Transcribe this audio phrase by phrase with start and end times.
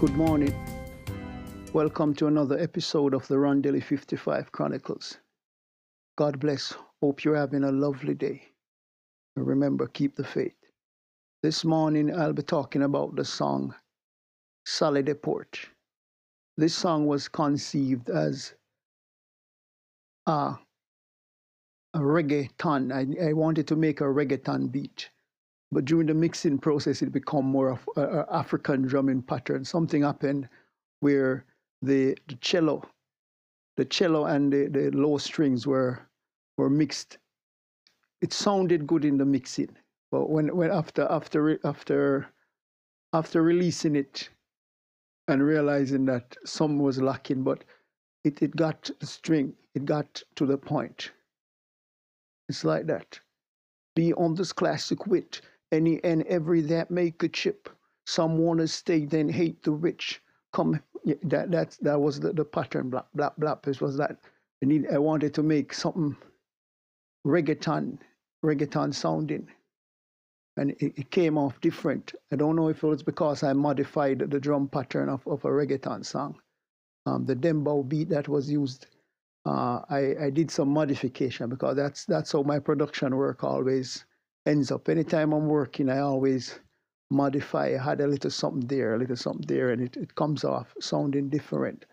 [0.00, 0.54] Good morning.
[1.72, 5.18] Welcome to another episode of the Rondelli 55 Chronicles.
[6.16, 6.72] God bless.
[7.02, 8.44] Hope you're having a lovely day.
[9.34, 10.54] And remember, keep the faith.
[11.42, 13.74] This morning, I'll be talking about the song
[14.66, 15.58] Sale De Port.
[16.56, 18.54] This song was conceived as
[20.28, 20.54] a,
[21.94, 22.92] a reggaeton.
[22.92, 25.10] I, I wanted to make a reggaeton beat
[25.70, 29.64] but during the mixing process, it became more of an African drumming pattern.
[29.64, 30.48] Something happened
[31.00, 31.44] where
[31.82, 32.82] the, the cello,
[33.76, 36.00] the cello and the, the low strings were
[36.56, 37.18] were mixed.
[38.20, 39.70] It sounded good in the mixing,
[40.10, 42.26] but when, when after after after
[43.12, 44.28] after releasing it
[45.28, 47.62] and realizing that some was lacking, but
[48.24, 51.12] it, it got the string, it got to the point.
[52.48, 53.20] It's like that.
[53.94, 57.68] Be on this classic wit any and every that make a chip.
[58.06, 60.22] Some want to stay, then hate the rich.
[60.52, 62.90] Come, yeah, that that that was the, the pattern.
[62.90, 63.62] Black, black, black.
[63.62, 64.16] This was that.
[64.62, 64.86] I need.
[64.92, 66.16] I wanted to make something
[67.26, 67.98] reggaeton,
[68.44, 69.48] reggaeton sounding,
[70.56, 72.14] and it, it, came off different.
[72.32, 75.48] I don't know if it was because I modified the drum pattern of, of a
[75.48, 76.40] reggaeton song.
[77.06, 78.86] Um, the dembow beat that was used,
[79.46, 84.04] uh, I, I did some modification because that's that's how my production work always
[84.48, 84.88] ends up.
[84.88, 86.58] Anytime I'm working, I always
[87.10, 87.74] modify.
[87.74, 90.74] I had a little something there, a little something there, and it, it comes off
[90.80, 91.84] sounding different.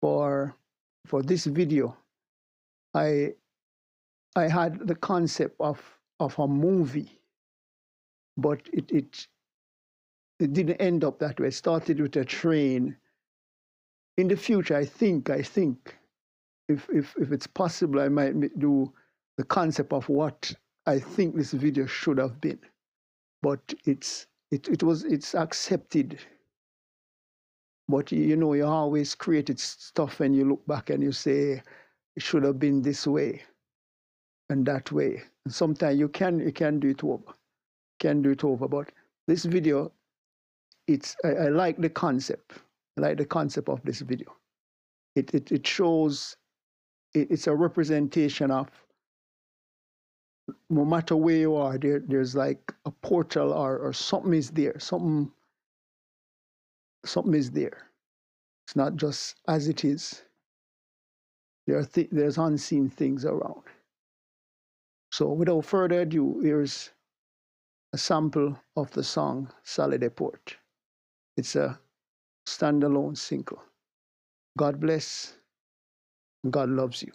[0.00, 0.54] For
[1.06, 1.96] for this video,
[2.94, 3.34] I
[4.36, 5.80] I had the concept of
[6.20, 7.20] of a movie,
[8.36, 9.28] but it it
[10.40, 11.48] it didn't end up that way.
[11.48, 12.96] It started with a train.
[14.16, 15.96] In the future, I think I think
[16.68, 18.92] if if if it's possible, I might do
[19.36, 20.54] the concept of what
[20.86, 22.58] I think this video should have been,
[23.42, 26.18] but it's it, it was it's accepted.
[27.88, 31.62] But you know, you always created stuff and you look back and you say
[32.16, 33.42] it should have been this way
[34.50, 35.22] and that way.
[35.44, 37.32] And sometimes you can you can do it over,
[38.00, 38.68] can do it over.
[38.68, 38.92] But
[39.26, 39.92] this video,
[40.86, 42.52] it's I, I like the concept.
[42.98, 44.34] I like the concept of this video.
[45.16, 46.36] It it, it shows
[47.14, 48.68] it, it's a representation of
[50.70, 54.78] no matter where you are, there, there's like a portal or, or something is there.
[54.78, 55.32] Something,
[57.04, 57.90] something is there.
[58.66, 60.22] It's not just as it is.
[61.66, 63.62] There are th- there's unseen things around.
[65.12, 66.90] So without further ado, here's
[67.92, 70.56] a sample of the song Sale De Port.
[71.36, 71.78] It's a
[72.48, 73.62] standalone single.
[74.58, 75.34] God bless.
[76.50, 77.12] God loves you.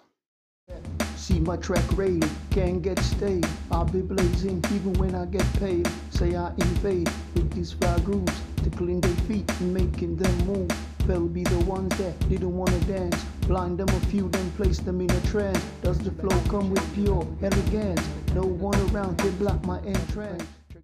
[1.20, 3.46] See my track rated, can't get stayed.
[3.72, 5.88] I'll be blazing even when I get paid.
[6.12, 10.72] Say I invade with these fly grooves, tickling their feet and making them move.
[11.06, 13.22] They'll be the ones that didn't wanna dance.
[13.42, 15.64] Blind them a few, then place them in a trance.
[15.84, 18.08] Does the flow come with pure elegance?
[18.34, 20.44] No one around can block my entrance.